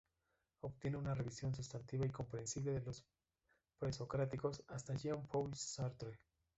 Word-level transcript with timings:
Obtiene 0.63 0.97
una 0.97 1.13
revisión 1.13 1.53
sustantiva 1.53 2.07
y 2.07 2.09
comprensible 2.09 2.71
de 2.71 2.81
los 2.81 3.05
presocráticos 3.77 4.63
hasta 4.67 4.95
Jean-Paul 4.95 5.53
Sartre. 5.53 6.17